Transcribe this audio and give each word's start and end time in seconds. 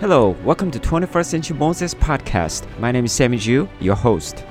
Hello, 0.00 0.36
welcome 0.44 0.70
to 0.70 0.78
21st 0.78 1.26
Century 1.26 1.56
Moses 1.56 1.92
podcast. 1.92 2.68
My 2.78 2.92
name 2.92 3.06
is 3.06 3.10
Sammy 3.10 3.36
Ju, 3.36 3.68
your 3.80 3.96
host. 3.96 4.44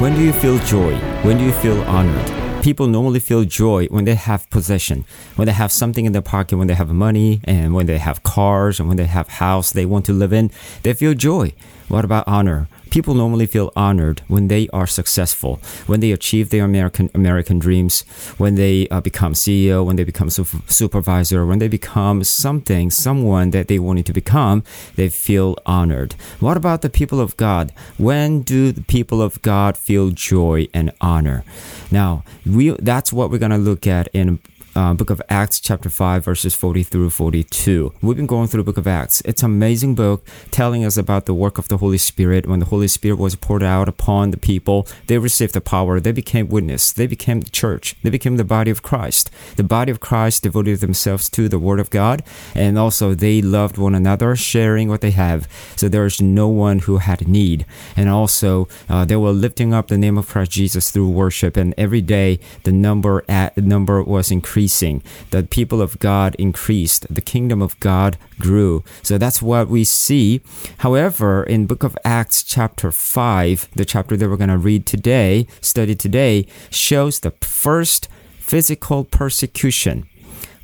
When 0.00 0.16
do 0.16 0.22
you 0.24 0.32
feel 0.32 0.58
joy? 0.64 0.98
When 1.22 1.38
do 1.38 1.44
you 1.44 1.52
feel 1.52 1.80
honored? 1.82 2.60
People 2.60 2.88
normally 2.88 3.20
feel 3.20 3.44
joy 3.44 3.86
when 3.90 4.06
they 4.06 4.16
have 4.16 4.50
possession, 4.50 5.04
when 5.36 5.46
they 5.46 5.52
have 5.52 5.70
something 5.70 6.04
in 6.04 6.10
their 6.10 6.20
pocket, 6.20 6.56
when 6.56 6.66
they 6.66 6.74
have 6.74 6.90
money, 6.90 7.40
and 7.44 7.74
when 7.74 7.86
they 7.86 7.98
have 7.98 8.24
cars, 8.24 8.80
and 8.80 8.88
when 8.88 8.96
they 8.96 9.06
have 9.06 9.28
house 9.28 9.70
they 9.70 9.86
want 9.86 10.04
to 10.06 10.12
live 10.12 10.32
in. 10.32 10.50
They 10.82 10.94
feel 10.94 11.14
joy. 11.14 11.52
What 11.86 12.04
about 12.04 12.26
honor? 12.26 12.66
People 12.90 13.14
normally 13.14 13.46
feel 13.46 13.72
honored 13.76 14.22
when 14.28 14.48
they 14.48 14.68
are 14.72 14.86
successful, 14.86 15.60
when 15.86 16.00
they 16.00 16.12
achieve 16.12 16.50
their 16.50 16.64
American 16.64 17.10
American 17.14 17.58
dreams, 17.58 18.02
when 18.38 18.56
they 18.56 18.88
uh, 18.88 19.00
become 19.00 19.32
CEO, 19.32 19.84
when 19.84 19.96
they 19.96 20.04
become 20.04 20.30
su- 20.30 20.62
supervisor, 20.66 21.46
when 21.46 21.58
they 21.58 21.68
become 21.68 22.24
something, 22.24 22.90
someone 22.90 23.50
that 23.50 23.68
they 23.68 23.78
wanted 23.78 24.06
to 24.06 24.12
become, 24.12 24.62
they 24.96 25.08
feel 25.08 25.56
honored. 25.66 26.14
What 26.40 26.56
about 26.56 26.82
the 26.82 26.90
people 26.90 27.20
of 27.20 27.36
God? 27.36 27.72
When 27.96 28.42
do 28.42 28.72
the 28.72 28.82
people 28.82 29.22
of 29.22 29.40
God 29.42 29.76
feel 29.76 30.10
joy 30.10 30.68
and 30.74 30.92
honor? 31.00 31.44
Now, 31.90 32.24
we 32.44 32.70
that's 32.70 33.12
what 33.12 33.30
we're 33.30 33.38
going 33.38 33.50
to 33.50 33.58
look 33.58 33.86
at 33.86 34.08
in 34.12 34.40
uh, 34.74 34.94
book 34.94 35.10
of 35.10 35.20
Acts, 35.28 35.60
chapter 35.60 35.90
5, 35.90 36.24
verses 36.24 36.54
40 36.54 36.82
through 36.82 37.10
42. 37.10 37.92
We've 38.00 38.16
been 38.16 38.26
going 38.26 38.48
through 38.48 38.62
the 38.62 38.64
book 38.64 38.78
of 38.78 38.86
Acts. 38.86 39.20
It's 39.22 39.42
an 39.42 39.50
amazing 39.50 39.94
book 39.94 40.26
telling 40.50 40.84
us 40.84 40.96
about 40.96 41.26
the 41.26 41.34
work 41.34 41.58
of 41.58 41.68
the 41.68 41.78
Holy 41.78 41.98
Spirit. 41.98 42.46
When 42.46 42.60
the 42.60 42.66
Holy 42.66 42.88
Spirit 42.88 43.18
was 43.18 43.34
poured 43.34 43.62
out 43.62 43.88
upon 43.88 44.30
the 44.30 44.36
people, 44.36 44.86
they 45.06 45.18
received 45.18 45.54
the 45.54 45.60
power. 45.60 45.98
They 45.98 46.12
became 46.12 46.48
witness. 46.48 46.92
They 46.92 47.06
became 47.06 47.40
the 47.40 47.50
church. 47.50 47.96
They 48.02 48.10
became 48.10 48.36
the 48.36 48.44
body 48.44 48.70
of 48.70 48.82
Christ. 48.82 49.30
The 49.56 49.64
body 49.64 49.90
of 49.90 50.00
Christ 50.00 50.44
devoted 50.44 50.80
themselves 50.80 51.28
to 51.30 51.48
the 51.48 51.58
Word 51.58 51.80
of 51.80 51.90
God, 51.90 52.22
and 52.54 52.78
also 52.78 53.14
they 53.14 53.42
loved 53.42 53.76
one 53.76 53.94
another, 53.94 54.36
sharing 54.36 54.88
what 54.88 55.00
they 55.00 55.10
have. 55.10 55.48
So 55.76 55.88
there 55.88 56.06
is 56.06 56.20
no 56.20 56.48
one 56.48 56.80
who 56.80 56.98
had 56.98 57.26
need. 57.26 57.66
And 57.96 58.08
also, 58.08 58.68
uh, 58.88 59.04
they 59.04 59.16
were 59.16 59.30
lifting 59.30 59.74
up 59.74 59.88
the 59.88 59.98
name 59.98 60.16
of 60.16 60.28
Christ 60.28 60.52
Jesus 60.52 60.90
through 60.90 61.10
worship. 61.10 61.56
And 61.56 61.74
every 61.76 62.02
day, 62.02 62.38
the 62.64 62.72
number 62.72 63.24
at 63.28 63.54
the 63.54 63.62
number 63.62 64.02
was 64.02 64.30
increasing 64.30 64.59
increasing. 64.60 65.02
The 65.30 65.42
people 65.42 65.80
of 65.80 65.98
God 66.00 66.34
increased. 66.38 67.06
The 67.08 67.22
kingdom 67.22 67.62
of 67.62 67.80
God 67.80 68.18
grew. 68.38 68.84
So 69.02 69.16
that's 69.16 69.40
what 69.40 69.68
we 69.68 69.84
see. 69.84 70.42
However, 70.78 71.42
in 71.44 71.66
book 71.66 71.82
of 71.82 71.96
Acts 72.04 72.42
chapter 72.42 72.92
5, 72.92 73.70
the 73.74 73.86
chapter 73.86 74.18
that 74.18 74.28
we're 74.28 74.36
going 74.36 74.50
to 74.50 74.58
read 74.58 74.84
today, 74.84 75.46
study 75.62 75.94
today, 75.94 76.46
shows 76.68 77.20
the 77.20 77.30
first 77.40 78.08
physical 78.38 79.04
persecution 79.04 80.09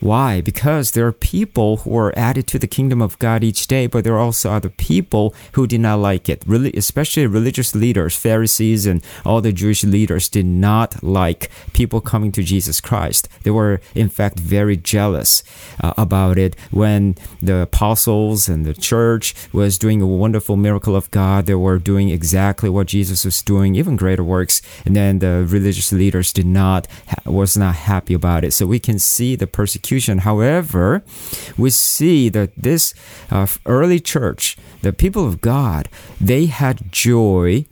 why? 0.01 0.43
Because 0.43 0.91
there 0.91 1.07
are 1.07 1.13
people 1.13 1.79
who 1.79 1.97
are 1.97 2.17
added 2.19 2.47
to 2.49 2.59
the 2.59 2.67
kingdom 2.67 3.01
of 3.01 3.19
God 3.19 3.43
each 3.43 3.67
day, 3.67 3.87
but 3.87 4.05
there 4.05 4.15
are 4.15 4.21
also 4.21 4.51
other 4.51 4.69
people 4.69 5.35
who 5.53 5.67
did 5.67 5.81
not 5.81 6.01
like 6.01 6.29
it. 6.29 6.43
Really, 6.47 6.71
especially 6.75 7.27
religious 7.27 7.75
leaders, 7.75 8.15
Pharisees, 8.15 8.85
and 8.85 9.03
all 9.25 9.41
the 9.41 9.53
Jewish 9.53 9.85
leaders 9.85 10.29
did 10.29 10.45
not 10.45 11.03
like 11.03 11.51
people 11.73 12.03
coming 12.03 12.31
to 12.33 12.43
Jesus 12.43 12.79
Christ. 12.79 13.29
They 13.43 13.51
were, 13.51 13.81
in 13.95 14.11
fact, 14.11 14.39
very 14.39 14.77
jealous 14.77 15.43
uh, 15.83 15.95
about 15.97 16.37
it. 16.37 16.57
When 16.71 17.15
the 17.41 17.61
apostles 17.61 18.49
and 18.49 18.67
the 18.67 18.75
church 18.75 19.35
was 19.53 19.79
doing 19.79 20.03
a 20.03 20.07
wonderful 20.07 20.57
miracle 20.57 20.95
of 20.95 21.11
God, 21.11 21.47
they 21.47 21.55
were 21.55 21.79
doing 21.79 22.11
exactly 22.11 22.69
what 22.69 22.87
Jesus 22.87 23.25
was 23.25 23.41
doing, 23.41 23.75
even 23.75 23.97
greater 23.97 24.25
works. 24.25 24.61
And 24.85 24.95
then 24.95 25.21
the 25.21 25.47
religious 25.49 25.91
leaders 25.91 26.35
did 26.35 26.47
not 26.47 26.87
was 27.25 27.57
not 27.57 27.75
happy 27.75 28.13
about 28.13 28.45
it. 28.45 28.53
So 28.53 28.67
we 28.67 28.79
can 28.79 28.99
see 28.99 29.37
the 29.37 29.47
persecution 29.47 29.86
persecution. 29.87 30.19
However, 30.19 31.03
we 31.57 31.71
see 31.71 32.29
that 32.31 32.51
this 32.57 32.93
uh, 33.31 33.47
early 33.67 34.01
church, 34.01 34.57
the 34.83 34.93
people 34.93 35.27
of 35.27 35.41
God, 35.41 35.89
they 36.21 36.47
had 36.47 36.91
joy 36.93 37.67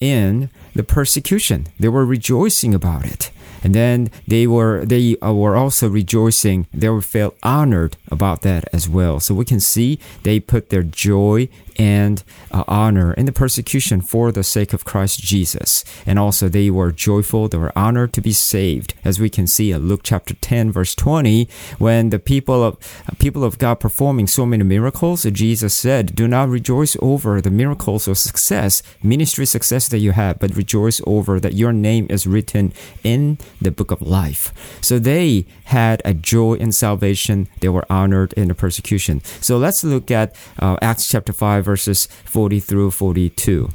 in 0.00 0.48
the 0.74 0.82
persecution. 0.82 1.66
They 1.78 1.88
were 1.88 2.06
rejoicing 2.06 2.74
about 2.74 3.04
it 3.04 3.30
and 3.62 3.74
then 3.74 4.10
they 4.26 4.46
were 4.46 4.84
they 4.84 5.16
uh, 5.20 5.32
were 5.32 5.56
also 5.56 5.88
rejoicing. 5.88 6.66
They 6.72 6.88
were 6.88 7.02
felt 7.02 7.36
honored 7.42 7.96
about 8.10 8.42
that 8.42 8.64
as 8.72 8.88
well. 8.88 9.20
So 9.20 9.34
we 9.34 9.44
can 9.44 9.60
see 9.60 9.98
they 10.22 10.40
put 10.40 10.70
their 10.70 10.82
joy 10.82 11.48
and 11.80 12.22
uh, 12.50 12.62
honor 12.68 13.14
in 13.14 13.24
the 13.24 13.32
persecution 13.32 14.02
for 14.02 14.30
the 14.30 14.44
sake 14.44 14.74
of 14.74 14.84
Christ 14.84 15.20
Jesus. 15.20 15.82
And 16.04 16.18
also 16.18 16.46
they 16.46 16.68
were 16.68 16.92
joyful, 16.92 17.48
they 17.48 17.56
were 17.56 17.76
honored 17.76 18.12
to 18.12 18.20
be 18.20 18.32
saved, 18.32 18.92
as 19.02 19.18
we 19.18 19.30
can 19.30 19.46
see 19.46 19.72
in 19.72 19.88
Luke 19.88 20.02
chapter 20.02 20.34
10, 20.34 20.72
verse 20.72 20.94
20, 20.94 21.48
when 21.78 22.10
the 22.10 22.18
people 22.18 22.62
of 22.62 22.76
people 23.18 23.44
of 23.44 23.58
God 23.58 23.80
performing 23.80 24.26
so 24.26 24.44
many 24.44 24.62
miracles, 24.62 25.22
Jesus 25.24 25.72
said, 25.72 26.14
Do 26.14 26.28
not 26.28 26.50
rejoice 26.50 26.98
over 27.00 27.40
the 27.40 27.50
miracles 27.50 28.06
or 28.06 28.14
success, 28.14 28.82
ministry 29.02 29.46
success 29.46 29.88
that 29.88 29.98
you 29.98 30.12
have, 30.12 30.38
but 30.38 30.54
rejoice 30.54 31.00
over 31.06 31.40
that 31.40 31.54
your 31.54 31.72
name 31.72 32.06
is 32.10 32.26
written 32.26 32.74
in 33.02 33.38
the 33.60 33.70
book 33.70 33.90
of 33.90 34.02
life. 34.02 34.52
So 34.80 34.98
they 34.98 35.46
had 35.64 36.02
a 36.04 36.14
joy 36.14 36.54
in 36.54 36.72
salvation, 36.72 37.48
they 37.60 37.68
were 37.68 37.84
honored 37.90 38.32
in 38.34 38.48
the 38.48 38.54
persecution. 38.54 39.22
So 39.40 39.58
let's 39.58 39.84
look 39.84 40.10
at 40.10 40.34
uh, 40.58 40.76
Acts 40.82 41.08
chapter 41.08 41.32
5, 41.32 41.64
verses 41.64 42.06
40 42.24 42.60
through 42.60 42.90
42. 42.90 43.70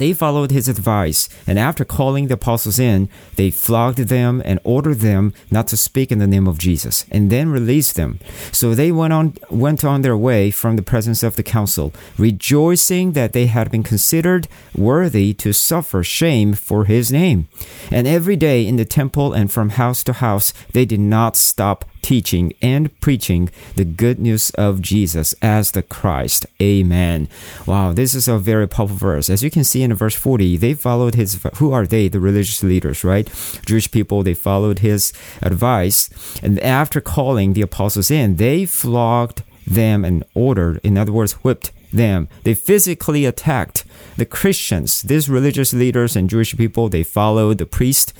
They 0.00 0.14
followed 0.14 0.50
his 0.50 0.66
advice, 0.66 1.28
and 1.46 1.58
after 1.58 1.84
calling 1.84 2.28
the 2.28 2.34
apostles 2.40 2.78
in, 2.78 3.10
they 3.36 3.50
flogged 3.50 3.98
them 3.98 4.40
and 4.46 4.58
ordered 4.64 5.00
them 5.00 5.34
not 5.50 5.68
to 5.68 5.76
speak 5.76 6.10
in 6.10 6.18
the 6.18 6.26
name 6.26 6.48
of 6.48 6.56
Jesus, 6.56 7.04
and 7.10 7.28
then 7.28 7.50
released 7.50 7.96
them. 7.96 8.18
So 8.50 8.74
they 8.74 8.90
went 8.90 9.12
on 9.12 9.34
went 9.50 9.84
on 9.84 10.00
their 10.00 10.16
way 10.16 10.50
from 10.50 10.76
the 10.76 10.82
presence 10.82 11.22
of 11.22 11.36
the 11.36 11.42
council, 11.42 11.92
rejoicing 12.16 13.12
that 13.12 13.34
they 13.34 13.44
had 13.44 13.70
been 13.70 13.82
considered 13.82 14.48
worthy 14.74 15.34
to 15.34 15.52
suffer 15.52 16.02
shame 16.02 16.54
for 16.54 16.86
his 16.86 17.12
name. 17.12 17.48
And 17.90 18.06
every 18.06 18.36
day 18.36 18.66
in 18.66 18.76
the 18.76 18.86
temple 18.86 19.34
and 19.34 19.52
from 19.52 19.68
house 19.68 20.02
to 20.04 20.14
house, 20.14 20.54
they 20.72 20.86
did 20.86 21.00
not 21.00 21.36
stop 21.36 21.84
teaching 22.10 22.52
and 22.60 22.90
preaching 23.00 23.48
the 23.76 23.84
good 23.84 24.18
news 24.18 24.50
of 24.58 24.82
Jesus 24.82 25.32
as 25.40 25.70
the 25.70 25.80
Christ. 25.80 26.44
Amen. 26.60 27.28
Wow, 27.66 27.92
this 27.92 28.16
is 28.16 28.26
a 28.26 28.36
very 28.36 28.66
powerful 28.66 28.96
verse. 28.96 29.30
As 29.30 29.44
you 29.44 29.50
can 29.56 29.62
see 29.62 29.84
in 29.84 29.94
verse 29.94 30.16
40, 30.16 30.56
they 30.56 30.74
followed 30.74 31.14
his, 31.14 31.40
who 31.58 31.70
are 31.70 31.86
they? 31.86 32.08
The 32.08 32.18
religious 32.18 32.64
leaders, 32.64 33.04
right? 33.04 33.30
Jewish 33.64 33.92
people, 33.92 34.24
they 34.24 34.34
followed 34.34 34.80
his 34.80 35.12
advice. 35.40 36.10
And 36.42 36.58
after 36.58 37.00
calling 37.00 37.52
the 37.52 37.62
apostles 37.62 38.10
in, 38.10 38.38
they 38.38 38.66
flogged 38.66 39.44
them 39.64 40.04
and 40.04 40.24
ordered, 40.34 40.80
in 40.82 40.98
other 40.98 41.12
words, 41.12 41.34
whipped 41.44 41.70
them. 41.92 42.28
They 42.42 42.54
physically 42.54 43.24
attacked 43.24 43.84
the 44.16 44.26
Christians, 44.26 45.02
these 45.02 45.28
religious 45.28 45.72
leaders 45.72 46.16
and 46.16 46.28
Jewish 46.28 46.56
people. 46.56 46.88
They 46.88 47.04
followed 47.04 47.58
the 47.58 47.66
priest, 47.66 48.12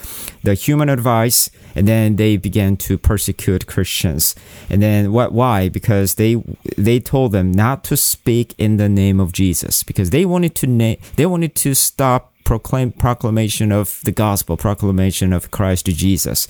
the 0.44 0.54
human 0.54 0.88
advice, 0.88 1.50
and 1.74 1.86
then 1.86 2.16
they 2.16 2.36
began 2.36 2.76
to 2.78 2.98
persecute 2.98 3.66
Christians. 3.66 4.34
And 4.68 4.82
then 4.82 5.12
what? 5.12 5.32
Why? 5.32 5.68
Because 5.68 6.14
they 6.14 6.42
they 6.76 7.00
told 7.00 7.32
them 7.32 7.52
not 7.52 7.84
to 7.84 7.96
speak 7.96 8.54
in 8.58 8.76
the 8.76 8.88
name 8.88 9.20
of 9.20 9.32
Jesus 9.32 9.82
because 9.82 10.10
they 10.10 10.24
wanted 10.24 10.54
to 10.56 10.66
na- 10.66 10.96
they 11.16 11.26
wanted 11.26 11.54
to 11.56 11.74
stop 11.74 12.32
proclaim 12.44 12.90
proclamation 12.90 13.70
of 13.70 14.00
the 14.02 14.10
gospel, 14.10 14.56
proclamation 14.56 15.32
of 15.32 15.52
Christ 15.52 15.86
Jesus. 15.86 16.48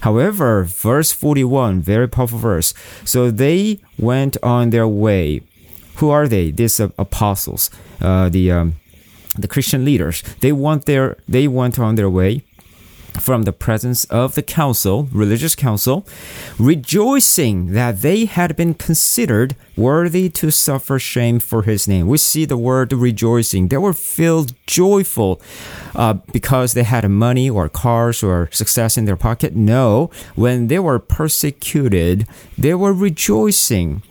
However, 0.00 0.64
verse 0.64 1.12
41, 1.12 1.80
very 1.80 2.08
powerful 2.08 2.38
verse. 2.38 2.74
So 3.04 3.30
they 3.30 3.78
went 3.96 4.36
on 4.42 4.70
their 4.70 4.88
way 4.88 5.42
who 5.96 6.10
are 6.10 6.28
they? 6.28 6.50
These 6.50 6.80
uh, 6.80 6.88
apostles, 6.98 7.70
uh, 8.00 8.28
the 8.28 8.52
um, 8.52 8.74
the 9.38 9.48
Christian 9.48 9.84
leaders. 9.84 10.22
They 10.40 10.52
went 10.52 10.86
their 10.86 11.16
they 11.28 11.48
went 11.48 11.78
on 11.78 11.94
their 11.96 12.10
way 12.10 12.44
from 13.20 13.42
the 13.42 13.52
presence 13.52 14.04
of 14.06 14.34
the 14.34 14.42
council, 14.42 15.08
religious 15.12 15.54
council, 15.54 16.06
rejoicing 16.58 17.72
that 17.72 18.02
they 18.02 18.24
had 18.24 18.56
been 18.56 18.74
considered 18.74 19.54
worthy 19.76 20.28
to 20.30 20.50
suffer 20.50 20.98
shame 20.98 21.38
for 21.38 21.62
his 21.62 21.86
name. 21.86 22.08
We 22.08 22.18
see 22.18 22.44
the 22.44 22.56
word 22.56 22.92
rejoicing. 22.92 23.68
They 23.68 23.76
were 23.76 23.92
filled 23.92 24.54
joyful 24.66 25.40
uh, 25.94 26.14
because 26.32 26.72
they 26.72 26.84
had 26.84 27.08
money 27.10 27.50
or 27.50 27.68
cars 27.68 28.22
or 28.22 28.48
success 28.52 28.96
in 28.96 29.04
their 29.04 29.16
pocket. 29.16 29.54
No, 29.54 30.10
when 30.34 30.68
they 30.68 30.78
were 30.78 30.98
persecuted, 30.98 32.26
they 32.56 32.74
were 32.74 32.92
rejoicing. 32.92 34.02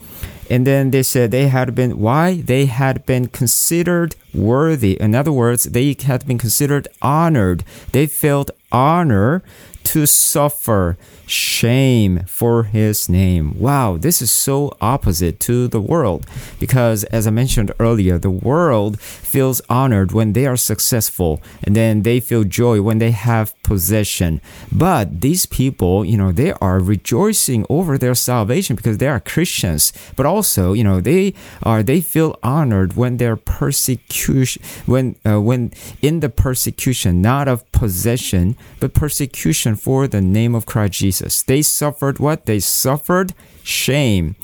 And 0.50 0.68
then 0.68 0.92
they 0.92 1.02
said 1.02 1.32
they 1.32 1.48
had 1.48 1.74
been, 1.74 1.98
why? 2.00 2.42
They 2.42 2.68
had 2.68 3.06
been 3.06 3.28
considered 3.28 4.16
worthy. 4.34 5.00
In 5.02 5.16
other 5.16 5.32
words, 5.32 5.64
they 5.64 5.96
had 6.00 6.28
been 6.28 6.38
considered 6.38 6.88
honored. 7.02 7.64
They 7.92 8.06
felt 8.06 8.52
honor 8.76 9.42
to 9.86 10.06
suffer 10.06 10.98
shame 11.26 12.26
for 12.28 12.64
his 12.64 13.08
name. 13.08 13.58
Wow, 13.58 13.96
this 13.98 14.22
is 14.22 14.30
so 14.30 14.76
opposite 14.82 15.40
to 15.42 15.70
the 15.70 15.80
world 15.80 16.28
because, 16.60 17.06
as 17.06 17.26
I 17.26 17.30
mentioned 17.30 17.72
earlier, 17.80 18.18
the 18.18 18.30
world 18.30 19.00
feels 19.36 19.60
honored 19.68 20.14
when 20.14 20.32
they 20.32 20.46
are 20.46 20.56
successful 20.56 21.42
and 21.62 21.76
then 21.76 22.04
they 22.04 22.22
feel 22.22 22.46
joy 22.46 22.82
when 22.82 23.00
they 23.00 23.12
have 23.12 23.54
possession. 23.64 24.40
But 24.72 25.20
these 25.20 25.46
people, 25.46 26.06
you 26.06 26.16
know, 26.16 26.32
they 26.32 26.54
are 26.54 26.80
rejoicing 26.80 27.66
over 27.70 27.98
their 27.98 28.16
salvation 28.16 28.78
because 28.78 28.98
they 28.98 29.10
are 29.10 29.20
Christians, 29.20 29.92
but 30.16 30.26
also, 30.26 30.72
you 30.72 30.86
know, 30.86 31.02
they 31.02 31.34
are 31.64 31.84
they 31.84 32.00
feel 32.00 32.40
honored 32.44 32.96
when 32.96 33.18
they're 33.18 33.36
persecution 33.36 34.64
when 34.86 35.18
uh, 35.28 35.42
when 35.42 35.74
in 36.02 36.22
the 36.22 36.30
persecution 36.30 37.22
not 37.22 37.50
of 37.50 37.70
possession 37.74 38.56
but 38.80 38.94
persecution 38.94 39.76
for 39.76 40.08
the 40.08 40.22
name 40.22 40.56
of 40.56 40.66
Christ 40.66 40.94
Jesus. 40.94 41.44
They 41.44 41.62
suffered 41.62 42.20
what? 42.20 42.46
They 42.46 42.62
suffered 42.62 43.34
shame. 43.66 44.36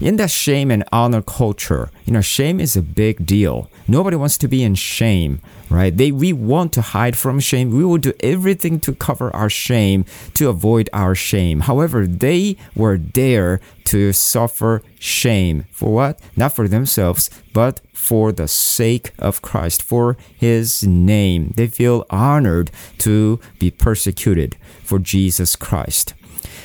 In 0.00 0.16
that 0.16 0.30
shame 0.30 0.70
and 0.70 0.82
honor 0.92 1.20
culture, 1.20 1.90
you 2.06 2.14
know, 2.14 2.22
shame 2.22 2.58
is 2.58 2.74
a 2.74 2.80
big 2.80 3.26
deal. 3.26 3.70
Nobody 3.86 4.16
wants 4.16 4.38
to 4.38 4.48
be 4.48 4.62
in 4.62 4.74
shame, 4.74 5.42
right? 5.68 5.94
They 5.94 6.10
we 6.10 6.32
want 6.32 6.72
to 6.72 6.80
hide 6.80 7.16
from 7.16 7.38
shame. 7.38 7.70
We 7.70 7.84
will 7.84 7.98
do 7.98 8.14
everything 8.20 8.80
to 8.80 8.94
cover 8.94 9.34
our 9.36 9.50
shame, 9.50 10.06
to 10.34 10.48
avoid 10.48 10.88
our 10.94 11.14
shame. 11.14 11.60
However, 11.60 12.06
they 12.06 12.56
were 12.74 12.96
there 12.96 13.60
to 13.84 14.14
suffer 14.14 14.82
shame. 14.98 15.66
For 15.70 15.92
what? 15.92 16.18
Not 16.34 16.54
for 16.54 16.66
themselves, 16.66 17.28
but 17.52 17.82
for 17.92 18.32
the 18.32 18.48
sake 18.48 19.12
of 19.18 19.42
Christ, 19.42 19.82
for 19.82 20.16
his 20.34 20.82
name. 20.82 21.52
They 21.56 21.66
feel 21.66 22.06
honored 22.08 22.70
to 22.98 23.38
be 23.58 23.70
persecuted 23.70 24.56
for 24.82 24.98
Jesus 24.98 25.56
Christ. 25.56 26.14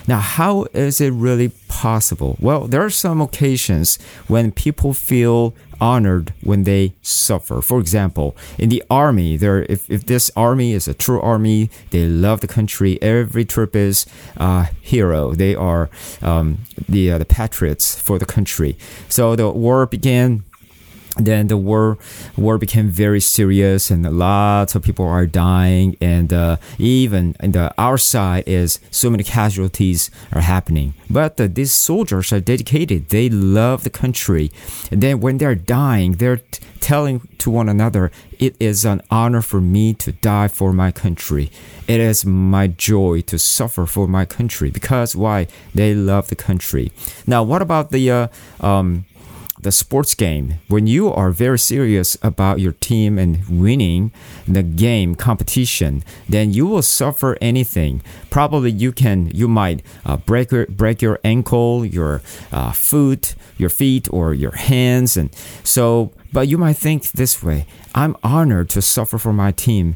Now, 0.08 0.20
how 0.20 0.68
is 0.74 1.02
it 1.02 1.12
really 1.14 1.50
possible? 1.68 2.38
Well, 2.40 2.68
there 2.68 2.84
are 2.84 2.90
some 2.90 3.22
occasions 3.22 3.98
when 4.28 4.52
people 4.52 4.94
feel 4.94 5.56
honored 5.82 6.34
when 6.42 6.64
they 6.64 6.94
suffer. 7.02 7.62
For 7.62 7.80
example, 7.80 8.36
in 8.58 8.70
the 8.70 8.84
army, 8.90 9.38
there 9.38 9.64
if, 9.64 9.90
if 9.90 10.06
this 10.06 10.32
army 10.36 10.74
is 10.74 10.88
a 10.88 10.94
true 10.94 11.22
army, 11.22 11.70
they 11.90 12.06
love 12.06 12.42
the 12.42 12.48
country. 12.48 13.02
Every 13.02 13.46
troop 13.46 13.76
is 13.76 14.06
a 14.38 14.66
hero. 14.82 15.34
They 15.34 15.56
are 15.56 15.90
um, 16.22 16.60
the 16.88 17.12
uh, 17.12 17.18
the 17.18 17.26
patriots 17.26 18.00
for 18.00 18.20
the 18.20 18.26
country. 18.26 18.78
So 19.10 19.36
the 19.36 19.50
war 19.50 19.86
began 19.86 20.44
then 21.18 21.48
the 21.48 21.58
war 21.58 21.98
war 22.36 22.58
became 22.58 22.90
very 22.90 23.22
serious 23.22 23.90
and 23.90 24.04
lots 24.18 24.76
of 24.76 24.84
people 24.84 25.06
are 25.06 25.26
dying. 25.26 25.96
And 26.02 26.34
uh, 26.34 26.58
even 26.78 27.36
in 27.40 27.52
the 27.54 27.74
our 27.78 27.98
side 27.98 28.44
is 28.48 28.80
so 28.92 29.10
many 29.10 29.24
casualties 29.24 30.12
are 30.34 30.42
happening. 30.42 30.94
But 31.10 31.40
uh, 31.40 31.48
these 31.52 31.74
soldiers 31.74 32.34
are 32.34 32.42
dedicated. 32.42 33.10
They 33.10 33.30
love 33.30 33.84
the 33.84 33.90
country. 33.90 34.52
And 34.92 35.02
then 35.02 35.20
when 35.20 35.38
they're 35.38 35.56
dying 35.56 36.14
they're 36.14 36.38
t- 36.38 36.62
telling 36.80 37.28
to 37.40 37.50
one 37.50 37.70
another 37.70 38.12
it 38.38 38.56
is 38.60 38.86
an 38.86 39.02
honor 39.10 39.42
for 39.42 39.62
me 39.62 39.94
to 39.94 40.12
die 40.12 40.50
for 40.50 40.74
my 40.74 40.92
country. 40.92 41.50
It 41.88 42.00
is 42.00 42.26
my 42.26 42.68
joy 42.68 43.22
to 43.22 43.40
suffer 43.40 43.86
for 43.86 44.08
my 44.08 44.26
country 44.26 44.70
because 44.70 45.16
why? 45.16 45.48
They 45.74 45.94
love 45.96 46.28
the 46.28 46.36
country. 46.36 46.92
Now 47.26 47.44
what 47.44 47.62
about 47.62 47.92
the 47.92 48.12
uh, 48.12 48.28
um, 48.60 49.06
the 49.62 49.72
sports 49.72 50.14
game, 50.14 50.56
when 50.68 50.86
you 50.86 51.12
are 51.12 51.32
very 51.32 51.58
serious 51.58 52.18
about 52.22 52.60
your 52.60 52.74
team 52.74 53.18
and 53.18 53.48
winning 53.48 54.12
the 54.48 54.64
game 54.64 55.16
competition, 55.16 56.04
then 56.28 56.54
you 56.54 56.68
will 56.68 56.82
suffer 56.82 57.38
anything. 57.42 58.02
Probably 58.30 58.72
you 58.72 58.92
can, 58.92 59.28
you 59.34 59.48
might 59.48 59.82
uh, 60.06 60.18
break 60.18 60.52
your, 60.52 60.66
break 60.68 61.02
your 61.02 61.20
ankle, 61.24 61.86
your 61.86 62.22
uh, 62.52 62.74
foot, 62.74 63.36
your 63.58 63.70
feet, 63.70 64.08
or 64.12 64.34
your 64.34 64.56
hands, 64.56 65.18
and 65.18 65.34
so. 65.64 66.12
But 66.34 66.50
you 66.50 66.58
might 66.58 66.76
think 66.76 67.12
this 67.14 67.42
way: 67.42 67.66
I'm 67.94 68.18
honored 68.22 68.70
to 68.72 68.82
suffer 68.82 69.18
for 69.18 69.32
my 69.32 69.54
team 69.54 69.96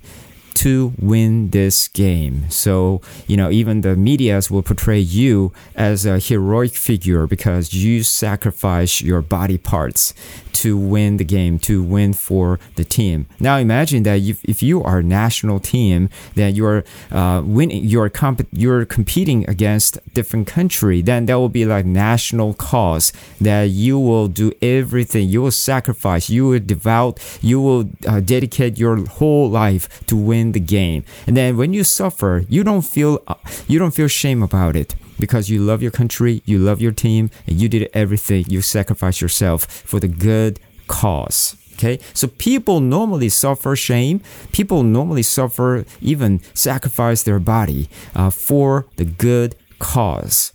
to 0.55 0.93
win 0.99 1.49
this 1.51 1.87
game. 1.87 2.49
So, 2.49 3.01
you 3.27 3.37
know, 3.37 3.49
even 3.49 3.81
the 3.81 3.95
medias 3.95 4.51
will 4.51 4.63
portray 4.63 4.99
you 4.99 5.53
as 5.75 6.05
a 6.05 6.19
heroic 6.19 6.71
figure 6.71 7.27
because 7.27 7.73
you 7.73 8.03
sacrifice 8.03 9.01
your 9.01 9.21
body 9.21 9.57
parts 9.57 10.13
to 10.59 10.77
win 10.77 11.17
the 11.17 11.23
game, 11.23 11.57
to 11.59 11.81
win 11.81 12.11
for 12.13 12.59
the 12.75 12.83
team. 12.83 13.27
Now 13.39 13.57
imagine 13.57 14.03
that 14.03 14.19
if, 14.19 14.43
if 14.43 14.61
you 14.61 14.83
are 14.83 14.99
a 14.99 15.03
national 15.03 15.59
team, 15.59 16.09
then 16.35 16.55
you're 16.55 16.83
uh, 17.11 17.41
winning, 17.45 17.83
you're 17.85 18.09
comp- 18.09 18.47
you're 18.51 18.85
competing 18.85 19.49
against 19.49 19.99
different 20.13 20.47
country, 20.47 21.01
then 21.01 21.27
that 21.27 21.35
will 21.35 21.49
be 21.49 21.65
like 21.65 21.85
national 21.85 22.53
cause 22.55 23.13
that 23.39 23.69
you 23.69 23.97
will 23.97 24.27
do 24.27 24.51
everything, 24.61 25.29
you 25.29 25.41
will 25.41 25.51
sacrifice, 25.51 26.29
you 26.29 26.47
will 26.47 26.59
devote, 26.59 27.19
you 27.41 27.61
will 27.61 27.89
uh, 28.05 28.19
dedicate 28.19 28.77
your 28.77 29.05
whole 29.05 29.49
life 29.49 30.05
to 30.07 30.15
win 30.17 30.38
the 30.51 30.59
game. 30.59 31.03
And 31.27 31.35
then 31.37 31.57
when 31.57 31.73
you 31.73 31.83
suffer, 31.83 32.45
you 32.49 32.63
don't 32.63 32.81
feel 32.81 33.21
uh, 33.27 33.35
you 33.67 33.79
don't 33.79 33.93
feel 33.93 34.07
shame 34.07 34.41
about 34.43 34.75
it 34.75 34.95
because 35.19 35.49
you 35.49 35.61
love 35.61 35.81
your 35.81 35.91
country, 35.91 36.41
you 36.45 36.57
love 36.57 36.81
your 36.81 36.91
team, 36.91 37.29
and 37.45 37.59
you 37.61 37.67
did 37.69 37.89
everything. 37.93 38.45
You 38.47 38.61
sacrificed 38.61 39.21
yourself 39.21 39.65
for 39.65 39.99
the 39.99 40.07
good 40.07 40.59
cause. 40.87 41.55
Okay, 41.73 41.99
so 42.13 42.27
people 42.27 42.81
normally 42.81 43.29
suffer 43.29 43.73
shame. 43.73 44.19
People 44.51 44.83
normally 44.83 45.23
suffer, 45.23 45.85
even 46.01 46.41
sacrifice 46.53 47.23
their 47.23 47.39
body 47.39 47.87
uh, 48.13 48.29
for 48.29 48.85
the 48.97 49.05
good 49.05 49.55
cause. 49.79 50.51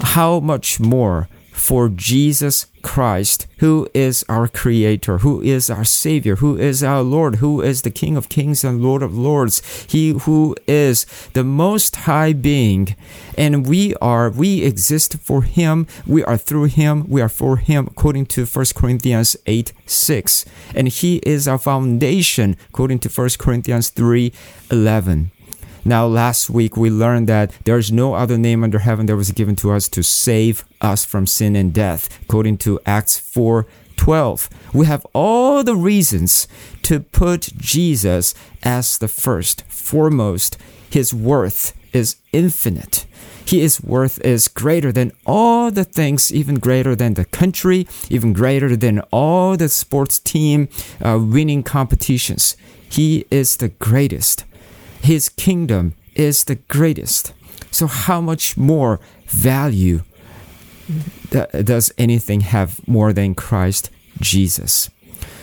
How 0.00 0.40
much 0.40 0.80
more 0.80 1.28
for 1.56 1.88
Jesus 1.88 2.66
Christ, 2.82 3.46
who 3.58 3.88
is 3.94 4.24
our 4.28 4.46
Creator, 4.46 5.18
who 5.18 5.40
is 5.40 5.70
our 5.70 5.84
Savior, 5.84 6.36
who 6.36 6.56
is 6.56 6.84
our 6.84 7.02
Lord, 7.02 7.36
who 7.36 7.60
is 7.60 7.82
the 7.82 7.90
King 7.90 8.16
of 8.16 8.28
Kings 8.28 8.62
and 8.62 8.82
Lord 8.82 9.02
of 9.02 9.16
Lords, 9.16 9.62
He 9.90 10.10
who 10.10 10.54
is 10.68 11.06
the 11.32 11.42
Most 11.42 11.96
High 11.96 12.32
Being. 12.32 12.94
And 13.36 13.66
we 13.66 13.94
are, 13.96 14.30
we 14.30 14.62
exist 14.62 15.18
for 15.18 15.42
Him, 15.42 15.86
we 16.06 16.22
are 16.24 16.36
through 16.36 16.66
Him, 16.66 17.08
we 17.08 17.20
are 17.20 17.28
for 17.28 17.56
Him, 17.56 17.88
according 17.88 18.26
to 18.26 18.44
1 18.44 18.66
Corinthians 18.76 19.36
8 19.46 19.72
6. 19.86 20.44
And 20.74 20.88
He 20.88 21.16
is 21.24 21.48
our 21.48 21.58
foundation, 21.58 22.56
according 22.68 23.00
to 23.00 23.08
1 23.08 23.30
Corinthians 23.38 23.88
3 23.90 24.32
11. 24.70 25.32
Now, 25.86 26.04
last 26.08 26.50
week 26.50 26.76
we 26.76 26.90
learned 26.90 27.28
that 27.28 27.52
there 27.62 27.78
is 27.78 27.92
no 27.92 28.14
other 28.14 28.36
name 28.36 28.64
under 28.64 28.80
heaven 28.80 29.06
that 29.06 29.14
was 29.14 29.30
given 29.30 29.54
to 29.56 29.70
us 29.70 29.88
to 29.90 30.02
save 30.02 30.64
us 30.80 31.04
from 31.04 31.28
sin 31.28 31.54
and 31.54 31.72
death, 31.72 32.08
according 32.22 32.58
to 32.58 32.80
Acts 32.84 33.20
4 33.20 33.68
12. 33.94 34.50
We 34.74 34.86
have 34.86 35.06
all 35.12 35.62
the 35.62 35.76
reasons 35.76 36.48
to 36.82 36.98
put 36.98 37.56
Jesus 37.56 38.34
as 38.64 38.98
the 38.98 39.06
first, 39.06 39.62
foremost. 39.68 40.56
His 40.90 41.14
worth 41.14 41.72
is 41.92 42.16
infinite. 42.32 43.06
His 43.46 43.80
worth 43.80 44.20
is 44.24 44.48
greater 44.48 44.90
than 44.90 45.12
all 45.24 45.70
the 45.70 45.84
things, 45.84 46.34
even 46.34 46.56
greater 46.56 46.96
than 46.96 47.14
the 47.14 47.24
country, 47.24 47.86
even 48.10 48.32
greater 48.32 48.74
than 48.74 48.98
all 49.12 49.56
the 49.56 49.68
sports 49.68 50.18
team 50.18 50.68
uh, 51.00 51.20
winning 51.22 51.62
competitions. 51.62 52.56
He 52.88 53.24
is 53.30 53.58
the 53.58 53.68
greatest. 53.68 54.44
His 55.02 55.28
kingdom 55.28 55.94
is 56.14 56.44
the 56.44 56.56
greatest. 56.56 57.32
So, 57.70 57.86
how 57.86 58.20
much 58.20 58.56
more 58.56 59.00
value 59.26 60.02
does 61.30 61.92
anything 61.98 62.40
have 62.40 62.86
more 62.88 63.12
than 63.12 63.34
Christ 63.34 63.90
Jesus? 64.20 64.90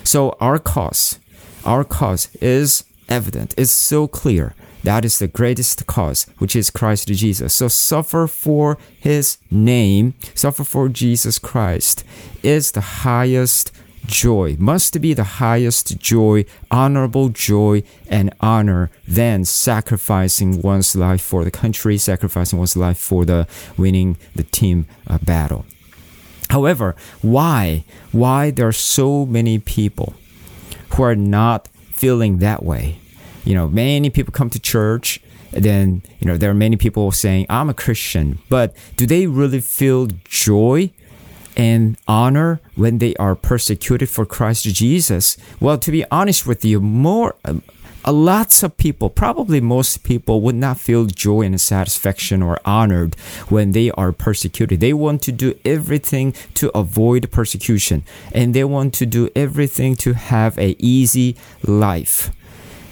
So, 0.03 0.35
our 0.39 0.59
cause, 0.59 1.19
our 1.65 1.83
cause 1.83 2.33
is 2.41 2.83
evident, 3.09 3.53
it's 3.57 3.71
so 3.71 4.07
clear. 4.07 4.55
That 4.83 5.05
is 5.05 5.17
the 5.17 5.29
greatest 5.29 5.87
cause, 5.87 6.25
which 6.39 6.57
is 6.57 6.69
Christ 6.69 7.07
Jesus. 7.07 7.53
So 7.53 7.69
suffer 7.69 8.27
for 8.27 8.77
his 8.99 9.37
name, 9.49 10.13
suffer 10.35 10.65
for 10.65 10.89
Jesus 10.89 11.39
Christ 11.39 12.03
is 12.43 12.73
the 12.73 12.81
highest 12.81 13.71
joy, 14.05 14.55
must 14.59 14.99
be 15.01 15.13
the 15.13 15.23
highest 15.23 15.97
joy, 15.97 16.45
honorable 16.69 17.29
joy 17.29 17.83
and 18.07 18.33
honor 18.39 18.89
than 19.07 19.45
sacrificing 19.45 20.61
one's 20.61 20.95
life 20.95 21.21
for 21.21 21.43
the 21.43 21.51
country, 21.51 21.97
sacrificing 21.97 22.59
one's 22.59 22.77
life 22.77 22.97
for 22.97 23.25
the 23.25 23.47
winning 23.77 24.17
the 24.35 24.43
team 24.43 24.85
uh, 25.07 25.17
battle. 25.19 25.65
However, 26.49 26.95
why? 27.21 27.83
Why 28.11 28.51
there 28.51 28.67
are 28.67 28.71
so 28.71 29.25
many 29.25 29.59
people 29.59 30.13
who 30.91 31.03
are 31.03 31.15
not 31.15 31.67
feeling 31.91 32.39
that 32.39 32.63
way? 32.63 32.99
You 33.43 33.55
know, 33.55 33.67
many 33.67 34.09
people 34.09 34.31
come 34.31 34.49
to 34.51 34.59
church 34.59 35.19
then 35.53 36.01
you 36.19 36.27
know 36.27 36.37
there 36.37 36.49
are 36.49 36.55
many 36.55 36.75
people 36.75 37.11
saying 37.11 37.45
i'm 37.49 37.69
a 37.69 37.73
christian 37.73 38.39
but 38.49 38.75
do 38.97 39.05
they 39.05 39.27
really 39.27 39.61
feel 39.61 40.07
joy 40.25 40.89
and 41.55 41.97
honor 42.07 42.59
when 42.75 42.97
they 42.97 43.15
are 43.15 43.35
persecuted 43.35 44.09
for 44.09 44.25
Christ 44.25 44.65
Jesus? 44.65 45.37
Well, 45.59 45.77
to 45.77 45.91
be 45.91 46.05
honest 46.11 46.45
with 46.45 46.63
you, 46.65 46.79
more 46.79 47.35
a 48.05 48.11
lots 48.11 48.63
of 48.63 48.75
people, 48.77 49.09
probably 49.09 49.61
most 49.61 50.03
people, 50.03 50.41
would 50.41 50.55
not 50.55 50.79
feel 50.79 51.05
joy 51.05 51.41
and 51.41 51.59
satisfaction 51.59 52.41
or 52.41 52.59
honored 52.65 53.15
when 53.47 53.71
they 53.71 53.91
are 53.91 54.11
persecuted. 54.11 54.79
They 54.79 54.93
want 54.93 55.21
to 55.23 55.31
do 55.31 55.57
everything 55.63 56.33
to 56.55 56.69
avoid 56.77 57.31
persecution, 57.31 58.03
and 58.33 58.53
they 58.53 58.65
want 58.65 58.93
to 58.95 59.05
do 59.05 59.29
everything 59.35 59.95
to 59.97 60.13
have 60.13 60.57
a 60.59 60.75
easy 60.79 61.37
life. 61.63 62.31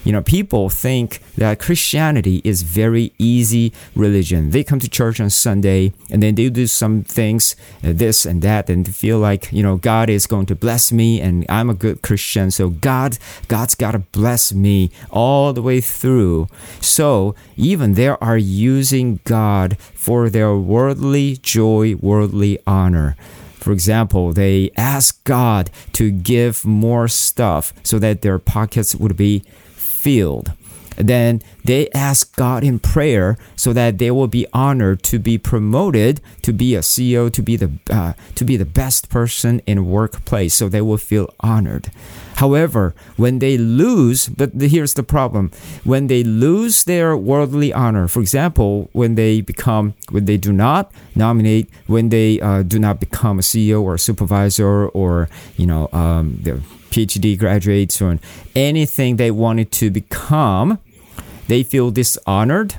You 0.04 0.12
know, 0.12 0.22
people 0.22 0.70
think 0.70 1.22
that 1.38 1.60
Christianity 1.60 2.42
is 2.44 2.64
very 2.64 3.14
easy 3.20 3.72
religion. 3.96 4.50
They 4.50 4.64
come 4.64 4.80
to 4.80 4.90
church 4.90 5.20
on 5.20 5.30
Sunday 5.30 5.94
and 6.10 6.24
then 6.24 6.36
they 6.36 6.50
do 6.50 6.68
some 6.68 7.04
things, 7.04 7.56
uh, 7.84 7.92
this 7.94 8.26
and 8.26 8.42
that, 8.42 8.70
and 8.70 8.94
feel 8.94 9.20
like 9.20 9.52
you 9.52 9.62
know 9.62 9.78
God 9.78 10.10
is 10.10 10.28
going 10.28 10.46
to 10.48 10.56
bless 10.56 10.92
me, 10.92 11.22
and 11.22 11.46
I'm 11.50 11.70
a 11.70 11.74
good 11.74 12.02
Christian, 12.02 12.52
so 12.52 12.70
God, 12.70 13.18
God's 13.48 13.76
got 13.76 13.92
to 13.92 14.00
bless 14.00 14.54
me 14.54 14.92
all 15.10 15.54
the 15.54 15.62
way 15.62 15.82
through. 15.82 16.48
So 16.80 17.36
even 17.56 17.94
they 17.94 18.10
are 18.10 18.38
using 18.38 19.20
God 19.24 19.78
for 19.80 20.30
their 20.30 20.56
worldly 20.56 21.38
joy, 21.38 21.96
worldly 21.96 22.60
honor. 22.66 23.16
For 23.54 23.72
example, 23.72 24.34
they 24.34 24.72
ask 24.76 25.24
God 25.24 25.70
to 25.94 26.10
give 26.12 26.66
more 26.66 27.08
stuff 27.08 27.74
so 27.84 28.00
that 28.00 28.24
their 28.24 28.40
pockets 28.40 28.96
would 28.96 29.16
be 29.16 29.44
field. 30.02 30.52
Then 30.98 31.42
they 31.64 31.90
ask 31.92 32.36
God 32.36 32.64
in 32.64 32.80
prayer 32.80 33.38
so 33.56 33.74
that 33.74 33.98
they 33.98 34.12
will 34.12 34.28
be 34.28 34.46
honored 34.54 35.04
to 35.04 35.20
be 35.20 35.38
promoted 35.38 36.22
to 36.42 36.54
be 36.54 36.76
a 36.76 36.80
CEO, 36.80 37.32
to 37.32 37.42
be 37.42 37.56
the 37.56 37.72
uh, 37.90 38.14
to 38.36 38.44
be 38.44 38.58
the 38.58 38.66
best 38.66 39.10
person 39.10 39.62
in 39.66 39.86
workplace. 39.86 40.54
So 40.54 40.68
they 40.68 40.82
will 40.82 40.98
feel 40.98 41.34
honored. 41.40 41.92
However, 42.36 42.94
when 43.18 43.40
they 43.40 43.58
lose, 43.58 44.28
but 44.28 44.52
here's 44.54 44.94
the 44.94 45.04
problem: 45.04 45.52
when 45.84 46.08
they 46.08 46.24
lose 46.24 46.84
their 46.84 47.16
worldly 47.16 47.72
honor, 47.74 48.08
for 48.08 48.22
example, 48.22 48.90
when 48.92 49.16
they 49.16 49.42
become, 49.42 49.94
when 50.10 50.26
they 50.26 50.38
do 50.38 50.52
not 50.52 50.92
nominate, 51.16 51.70
when 51.88 52.10
they 52.10 52.40
uh, 52.42 52.64
do 52.64 52.80
not 52.80 53.00
become 53.00 53.40
a 53.40 53.44
CEO 53.44 53.82
or 53.82 53.96
a 53.96 54.00
supervisor, 54.00 54.88
or 54.90 55.30
you 55.58 55.66
know, 55.66 55.90
um, 55.94 56.42
PhD 56.92 57.38
graduates 57.40 58.02
or 58.02 58.20
anything 58.56 59.16
they 59.16 59.32
wanted 59.32 59.72
to 59.74 59.90
become, 59.90 60.80
they 61.48 61.64
feel 61.64 61.90
dishonored 61.90 62.76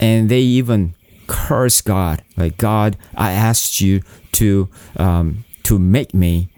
and 0.00 0.28
they 0.28 0.40
even 0.40 0.94
curse 1.26 1.80
God. 1.80 2.22
Like 2.36 2.56
God, 2.56 2.96
I 3.16 3.32
asked 3.32 3.80
you 3.80 4.02
to 4.32 4.68
um, 4.96 5.44
to 5.64 5.78
make 5.78 6.14
me 6.14 6.48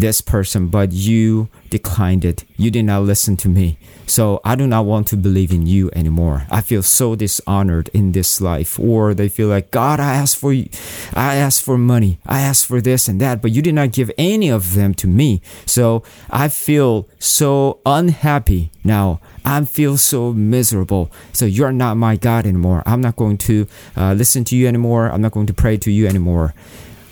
this 0.00 0.20
person, 0.20 0.68
but 0.68 0.92
you 0.92 1.48
declined 1.70 2.24
it. 2.24 2.44
You 2.56 2.70
did 2.70 2.84
not 2.84 3.02
listen 3.02 3.36
to 3.38 3.48
me. 3.48 3.78
So 4.06 4.40
I 4.42 4.54
do 4.54 4.66
not 4.66 4.86
want 4.86 5.06
to 5.08 5.16
believe 5.16 5.52
in 5.52 5.66
you 5.66 5.90
anymore. 5.94 6.46
I 6.50 6.62
feel 6.62 6.82
so 6.82 7.14
dishonored 7.14 7.90
in 7.92 8.12
this 8.12 8.40
life. 8.40 8.78
Or 8.80 9.12
they 9.12 9.28
feel 9.28 9.48
like, 9.48 9.70
God, 9.70 10.00
I 10.00 10.14
asked 10.14 10.38
for 10.38 10.52
you, 10.52 10.68
I 11.14 11.36
asked 11.36 11.62
for 11.62 11.76
money. 11.76 12.18
I 12.26 12.40
asked 12.40 12.66
for 12.66 12.80
this 12.80 13.06
and 13.08 13.20
that, 13.20 13.42
but 13.42 13.50
you 13.50 13.60
did 13.60 13.74
not 13.74 13.92
give 13.92 14.10
any 14.16 14.48
of 14.48 14.74
them 14.74 14.94
to 14.94 15.06
me. 15.06 15.42
So 15.66 16.02
I 16.30 16.48
feel 16.48 17.06
so 17.18 17.80
unhappy 17.84 18.70
now. 18.82 19.20
I 19.44 19.64
feel 19.64 19.96
so 19.96 20.32
miserable. 20.32 21.10
So 21.32 21.44
you're 21.44 21.72
not 21.72 21.96
my 21.96 22.16
God 22.16 22.46
anymore. 22.46 22.82
I'm 22.86 23.00
not 23.00 23.16
going 23.16 23.38
to 23.38 23.66
uh, 23.96 24.14
listen 24.14 24.44
to 24.44 24.56
you 24.56 24.68
anymore. 24.68 25.10
I'm 25.10 25.20
not 25.20 25.32
going 25.32 25.46
to 25.46 25.54
pray 25.54 25.76
to 25.78 25.90
you 25.90 26.06
anymore. 26.06 26.54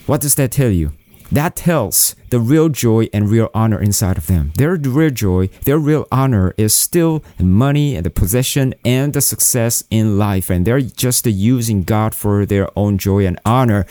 What 0.07 0.21
does 0.21 0.35
that 0.37 0.53
tell 0.53 0.71
you? 0.71 0.93
That 1.31 1.57
tells 1.57 2.15
the 2.31 2.39
real 2.39 2.69
joy 2.69 3.09
and 3.13 3.29
real 3.29 3.51
honor 3.53 3.81
inside 3.81 4.17
of 4.17 4.27
them. 4.27 4.53
Their 4.57 4.77
real 4.77 5.11
joy, 5.11 5.49
their 5.65 5.79
real 5.79 6.07
honor 6.13 6.55
is 6.57 6.75
still 6.75 7.25
the 7.39 7.45
money 7.45 7.97
and 7.97 8.07
the 8.07 8.11
possession 8.11 8.75
and 8.85 9.13
the 9.13 9.21
success 9.21 9.83
in 9.91 10.19
life. 10.19 10.51
And 10.51 10.67
they're 10.67 10.81
just 10.81 11.27
using 11.27 11.83
God 11.83 12.15
for 12.15 12.47
their 12.47 12.69
own 12.79 12.99
joy 12.99 13.27
and 13.27 13.41
honor. 13.45 13.87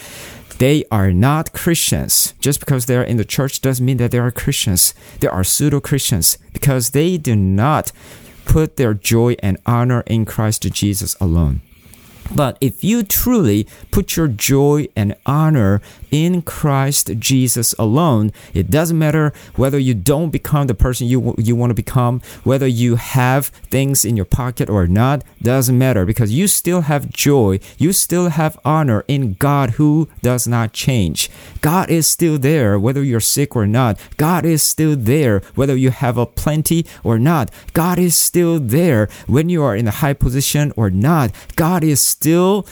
They 0.58 0.86
are 0.90 1.12
not 1.12 1.52
Christians. 1.52 2.34
Just 2.40 2.62
because 2.62 2.86
they're 2.86 3.04
in 3.04 3.18
the 3.18 3.26
church 3.26 3.60
doesn't 3.60 3.86
mean 3.86 3.98
that 3.98 4.12
they 4.12 4.20
are 4.20 4.32
Christians. 4.32 4.94
They 5.20 5.28
are 5.28 5.44
pseudo 5.44 5.82
Christians 5.82 6.38
because 6.54 6.92
they 6.92 7.18
do 7.18 7.36
not 7.36 7.92
put 8.46 8.78
their 8.78 8.94
joy 8.94 9.36
and 9.40 9.58
honor 9.66 10.02
in 10.08 10.24
Christ 10.24 10.62
Jesus 10.72 11.16
alone. 11.20 11.62
But 12.34 12.58
if 12.60 12.84
you 12.84 13.04
truly 13.04 13.68
put 13.92 14.16
your 14.16 14.28
joy 14.28 14.88
and 14.96 15.16
honor 15.26 15.82
in 16.12 16.42
Christ 16.42 17.12
Jesus 17.20 17.74
alone, 17.74 18.32
it 18.54 18.72
doesn't 18.72 18.98
matter 18.98 19.34
whether 19.56 19.78
you 19.78 19.94
don't 19.94 20.32
become 20.32 20.68
the 20.68 20.74
person 20.74 21.08
you 21.08 21.36
you 21.38 21.56
want 21.56 21.70
to 21.70 21.76
become, 21.76 22.22
whether 22.44 22.68
you 22.68 22.96
have 22.96 23.48
things 23.48 24.06
in 24.06 24.16
your 24.16 24.26
pocket 24.26 24.70
or 24.70 24.88
not, 24.88 25.24
doesn't 25.42 25.78
matter 25.78 26.06
because 26.06 26.32
you 26.32 26.48
still 26.48 26.82
have 26.82 27.10
joy, 27.10 27.60
you 27.78 27.94
still 27.94 28.30
have 28.30 28.58
honor 28.66 29.04
in 29.08 29.34
God 29.34 29.72
who 29.72 30.10
does 30.22 30.48
not 30.48 30.74
change. 30.74 31.30
God 31.62 31.90
is 31.90 32.08
still 32.08 32.38
there 32.38 32.80
whether 32.80 33.04
you're 33.04 33.20
sick 33.20 33.56
or 33.56 33.68
not. 33.68 34.00
God 34.18 34.46
is 34.46 34.64
still 34.64 34.96
there 34.96 35.42
whether 35.54 35.76
you 35.76 35.92
have 35.92 36.18
a 36.18 36.26
plenty 36.26 36.86
or 37.04 37.20
not. 37.20 37.52
God 37.74 38.00
is 38.00 38.16
still 38.16 38.60
there 38.60 39.10
when 39.28 39.50
you 39.50 39.64
are 39.64 39.76
in 39.76 39.88
a 39.88 39.92
high 39.92 40.14
position 40.14 40.72
or 40.76 40.90
not. 40.90 41.32
God 41.56 41.84
is 41.84 42.15
still 42.16 42.66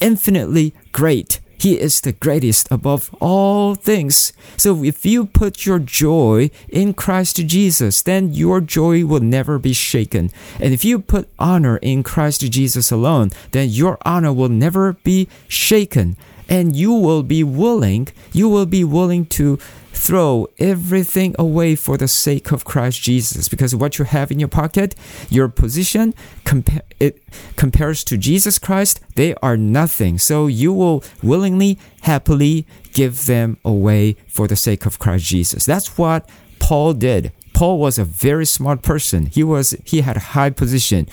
infinitely 0.00 0.74
great. 0.92 1.40
He 1.58 1.80
is 1.80 2.00
the 2.00 2.12
greatest 2.12 2.68
above 2.70 3.14
all 3.20 3.74
things. 3.74 4.32
So 4.56 4.84
if 4.84 5.06
you 5.06 5.26
put 5.26 5.64
your 5.64 5.78
joy 5.78 6.50
in 6.68 6.92
Christ 6.92 7.36
Jesus, 7.46 8.02
then 8.02 8.32
your 8.32 8.60
joy 8.60 9.06
will 9.06 9.20
never 9.20 9.58
be 9.58 9.72
shaken. 9.72 10.30
And 10.60 10.74
if 10.74 10.84
you 10.84 10.98
put 10.98 11.28
honor 11.38 11.78
in 11.78 12.02
Christ 12.02 12.40
Jesus 12.52 12.90
alone, 12.90 13.30
then 13.52 13.70
your 13.70 13.98
honor 14.04 14.32
will 14.32 14.50
never 14.50 14.94
be 15.02 15.28
shaken. 15.48 16.16
And 16.48 16.76
you 16.76 16.92
will 16.92 17.22
be 17.22 17.42
willing, 17.42 18.08
you 18.32 18.48
will 18.48 18.66
be 18.66 18.84
willing 18.84 19.26
to 19.40 19.58
throw 19.96 20.46
everything 20.58 21.34
away 21.38 21.74
for 21.74 21.96
the 21.96 22.06
sake 22.06 22.52
of 22.52 22.64
Christ 22.64 23.00
Jesus 23.02 23.48
because 23.48 23.74
what 23.74 23.98
you 23.98 24.04
have 24.04 24.30
in 24.30 24.38
your 24.38 24.48
pocket, 24.48 24.94
your 25.30 25.48
position, 25.48 26.14
compa- 26.44 26.82
it 27.00 27.22
compares 27.56 28.04
to 28.04 28.18
Jesus 28.18 28.58
Christ, 28.58 29.00
they 29.14 29.34
are 29.36 29.56
nothing. 29.56 30.18
So 30.18 30.46
you 30.46 30.72
will 30.72 31.02
willingly, 31.22 31.78
happily 32.02 32.66
give 32.92 33.26
them 33.26 33.56
away 33.64 34.16
for 34.28 34.46
the 34.46 34.56
sake 34.56 34.86
of 34.86 34.98
Christ 34.98 35.24
Jesus. 35.24 35.64
That's 35.64 35.96
what 35.98 36.28
Paul 36.58 36.92
did. 36.92 37.32
Paul 37.54 37.78
was 37.78 37.98
a 37.98 38.04
very 38.04 38.44
smart 38.44 38.82
person. 38.82 39.26
He 39.26 39.42
was 39.42 39.74
he 39.84 40.02
had 40.02 40.16
a 40.18 40.28
high 40.36 40.50
position. 40.50 41.08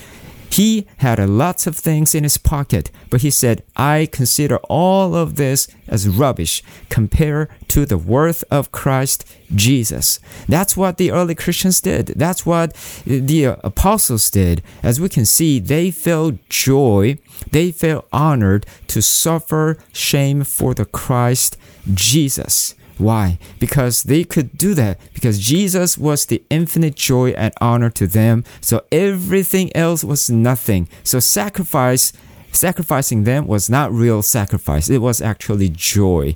He 0.53 0.85
had 0.97 1.17
lots 1.27 1.65
of 1.65 1.75
things 1.75 2.13
in 2.13 2.23
his 2.23 2.37
pocket, 2.37 2.91
but 3.09 3.21
he 3.21 3.31
said, 3.31 3.63
I 3.75 4.07
consider 4.11 4.57
all 4.69 5.15
of 5.15 5.35
this 5.35 5.67
as 5.87 6.07
rubbish 6.07 6.61
compared 6.89 7.49
to 7.69 7.87
the 7.87 7.97
worth 7.97 8.43
of 8.51 8.71
Christ 8.71 9.25
Jesus. 9.55 10.19
That's 10.47 10.77
what 10.77 10.97
the 10.97 11.11
early 11.11 11.33
Christians 11.33 11.81
did. 11.81 12.13
That's 12.15 12.45
what 12.45 12.73
the 13.05 13.45
apostles 13.63 14.29
did. 14.29 14.61
As 14.83 15.01
we 15.01 15.09
can 15.09 15.25
see, 15.25 15.59
they 15.59 15.89
felt 15.89 16.35
joy, 16.49 17.17
they 17.49 17.71
felt 17.71 18.07
honored 18.13 18.67
to 18.89 19.01
suffer 19.01 19.79
shame 19.91 20.43
for 20.43 20.75
the 20.75 20.85
Christ 20.85 21.57
Jesus. 21.95 22.75
Why? 23.03 23.37
Because 23.59 24.03
they 24.03 24.23
could 24.23 24.57
do 24.57 24.73
that 24.75 24.99
because 25.13 25.39
Jesus 25.39 25.97
was 25.97 26.25
the 26.25 26.41
infinite 26.49 26.95
joy 26.95 27.31
and 27.31 27.53
honor 27.59 27.89
to 27.91 28.07
them. 28.07 28.45
So 28.61 28.85
everything 28.91 29.75
else 29.75 30.03
was 30.03 30.29
nothing. 30.29 30.87
So 31.03 31.19
sacrifice 31.19 32.13
sacrificing 32.55 33.23
them 33.23 33.47
was 33.47 33.69
not 33.69 33.91
real 33.91 34.21
sacrifice. 34.21 34.89
It 34.89 34.99
was 34.99 35.21
actually 35.21 35.69
joy. 35.69 36.35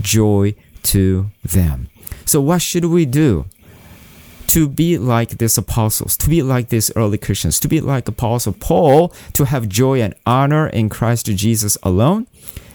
Joy 0.00 0.54
to 0.84 1.30
them. 1.44 1.88
So 2.24 2.40
what 2.40 2.62
should 2.62 2.86
we 2.86 3.04
do? 3.06 3.46
To 4.48 4.68
be 4.68 4.96
like 4.96 5.36
these 5.38 5.58
apostles, 5.58 6.16
to 6.16 6.30
be 6.30 6.42
like 6.42 6.70
these 6.70 6.90
early 6.96 7.18
Christians, 7.18 7.60
to 7.60 7.68
be 7.68 7.82
like 7.82 8.08
Apostle 8.08 8.54
Paul, 8.54 9.12
to 9.34 9.44
have 9.44 9.68
joy 9.68 10.00
and 10.00 10.14
honor 10.24 10.66
in 10.68 10.88
Christ 10.88 11.26
Jesus 11.26 11.76
alone, 11.82 12.26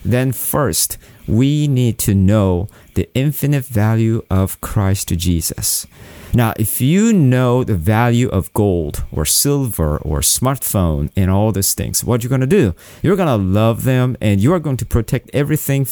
then 0.05 0.31
first 0.31 0.97
we 1.27 1.67
need 1.67 1.97
to 1.99 2.13
know 2.13 2.67
the 2.95 3.09
infinite 3.13 3.65
value 3.65 4.23
of 4.29 4.59
Christ 4.61 5.09
Jesus. 5.17 5.87
Now, 6.35 6.53
if 6.57 6.81
you 6.81 7.13
know 7.13 7.63
the 7.63 7.75
value 7.75 8.27
of 8.29 8.51
gold 8.53 9.03
or 9.11 9.23
silver 9.23 9.97
or 9.99 10.19
smartphone 10.21 11.11
and 11.15 11.29
all 11.29 11.51
these 11.51 11.75
things, 11.75 12.03
what 12.03 12.23
you're 12.23 12.29
to 12.41 12.47
do? 12.47 12.73
You're 13.03 13.15
to 13.27 13.35
love 13.35 13.83
them 13.83 14.17
and 14.19 14.41
you 14.41 14.51
are 14.53 14.59
going 14.59 14.77
to 14.77 14.85
protect 14.85 15.29
everything 15.33 15.87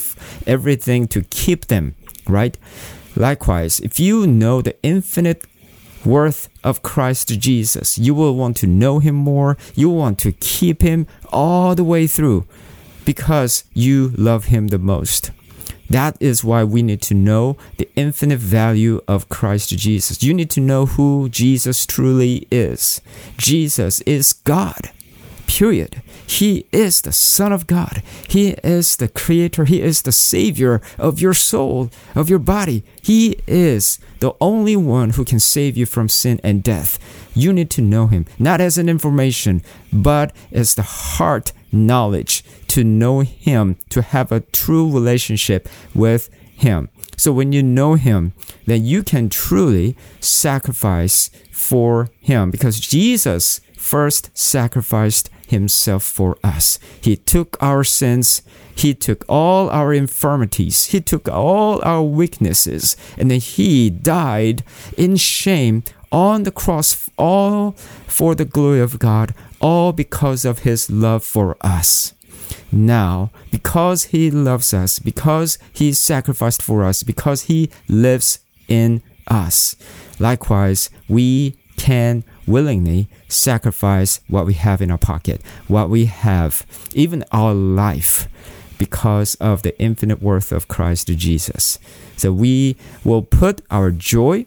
everything 0.47 1.07
to 1.09 1.21
keep 1.23 1.67
them, 1.67 1.95
right? 2.27 2.57
Likewise, 3.15 3.79
if 3.81 3.99
you 3.99 4.25
know 4.25 4.61
the 4.61 4.75
infinite 4.81 5.45
worth 6.05 6.49
of 6.63 6.81
Christ 6.81 7.27
Jesus, 7.39 7.97
you 7.97 8.15
will 8.15 8.35
want 8.35 8.57
to 8.57 8.67
know 8.67 8.99
him 8.99 9.15
more. 9.15 9.57
You 9.75 9.89
want 9.89 10.17
to 10.19 10.31
keep 10.31 10.81
him 10.81 11.05
all 11.31 11.75
the 11.75 11.83
way 11.83 12.07
through 12.07 12.47
because 13.05 13.65
you 13.73 14.09
love 14.17 14.45
him 14.45 14.69
the 14.69 14.79
most. 14.79 15.31
That 15.91 16.15
is 16.21 16.41
why 16.41 16.63
we 16.63 16.81
need 16.81 17.01
to 17.03 17.13
know 17.13 17.57
the 17.77 17.89
infinite 17.97 18.39
value 18.39 19.01
of 19.09 19.27
Christ 19.27 19.77
Jesus. 19.77 20.23
You 20.23 20.33
need 20.33 20.49
to 20.51 20.61
know 20.61 20.85
who 20.85 21.27
Jesus 21.27 21.85
truly 21.85 22.47
is. 22.49 23.01
Jesus 23.37 23.99
is 24.01 24.31
God. 24.31 24.91
Period. 25.47 26.01
He 26.25 26.65
is 26.71 27.01
the 27.01 27.11
Son 27.11 27.51
of 27.51 27.67
God. 27.67 28.01
He 28.29 28.51
is 28.63 28.95
the 28.95 29.09
Creator. 29.09 29.65
He 29.65 29.81
is 29.81 30.03
the 30.03 30.13
Savior 30.13 30.81
of 30.97 31.19
your 31.19 31.33
soul, 31.33 31.89
of 32.15 32.29
your 32.29 32.39
body. 32.39 32.85
He 33.01 33.35
is 33.45 33.99
the 34.21 34.33
only 34.39 34.77
one 34.77 35.09
who 35.09 35.25
can 35.25 35.41
save 35.41 35.75
you 35.75 35.85
from 35.85 36.07
sin 36.07 36.39
and 36.41 36.63
death. 36.63 36.99
You 37.35 37.51
need 37.51 37.69
to 37.71 37.81
know 37.81 38.07
Him, 38.07 38.27
not 38.39 38.61
as 38.61 38.77
an 38.77 38.87
information, 38.87 39.61
but 39.91 40.33
as 40.53 40.75
the 40.75 40.83
heart 40.83 41.51
knowledge 41.71 42.43
to 42.69 42.83
know 42.83 43.21
Him, 43.21 43.77
to 43.89 44.01
have 44.01 44.31
a 44.31 44.41
true 44.41 44.91
relationship 44.91 45.67
with 45.93 46.29
Him. 46.55 46.89
So 47.17 47.31
when 47.31 47.51
you 47.51 47.63
know 47.63 47.95
Him, 47.95 48.33
then 48.65 48.85
you 48.85 49.03
can 49.03 49.29
truly 49.29 49.95
sacrifice 50.19 51.29
for 51.51 52.09
Him 52.19 52.51
because 52.51 52.79
Jesus 52.79 53.61
first 53.77 54.29
sacrificed 54.37 55.29
himself 55.51 56.03
for 56.03 56.37
us. 56.43 56.79
He 57.01 57.15
took 57.15 57.61
our 57.61 57.83
sins, 57.83 58.41
he 58.73 58.93
took 58.93 59.25
all 59.27 59.69
our 59.69 59.93
infirmities, 59.93 60.85
he 60.85 61.01
took 61.01 61.27
all 61.27 61.83
our 61.83 62.01
weaknesses, 62.01 62.95
and 63.17 63.29
then 63.29 63.41
he 63.41 63.89
died 63.89 64.63
in 64.97 65.17
shame 65.17 65.83
on 66.11 66.43
the 66.43 66.51
cross, 66.51 67.09
all 67.17 67.71
for 68.07 68.33
the 68.33 68.45
glory 68.45 68.79
of 68.79 68.97
God, 68.97 69.33
all 69.61 69.93
because 69.93 70.43
of 70.45 70.59
his 70.59 70.89
love 70.89 71.23
for 71.23 71.55
us. 71.61 72.13
Now, 72.71 73.31
because 73.51 74.05
he 74.05 74.31
loves 74.31 74.73
us, 74.73 74.99
because 74.99 75.57
he 75.71 75.93
sacrificed 75.93 76.61
for 76.61 76.83
us, 76.83 77.03
because 77.03 77.43
he 77.43 77.69
lives 77.87 78.39
in 78.67 79.01
us, 79.27 79.75
likewise, 80.19 80.89
we 81.07 81.57
can 81.77 82.23
willingly 82.45 83.07
sacrifice 83.27 84.19
what 84.27 84.45
we 84.45 84.53
have 84.53 84.81
in 84.81 84.91
our 84.91 84.97
pocket, 84.97 85.41
what 85.67 85.89
we 85.89 86.05
have, 86.05 86.65
even 86.93 87.23
our 87.31 87.53
life, 87.53 88.27
because 88.77 89.35
of 89.35 89.61
the 89.61 89.79
infinite 89.79 90.21
worth 90.21 90.51
of 90.51 90.67
Christ 90.67 91.07
Jesus. 91.07 91.79
So 92.17 92.31
we 92.31 92.75
will 93.03 93.21
put 93.21 93.61
our 93.69 93.91
joy 93.91 94.45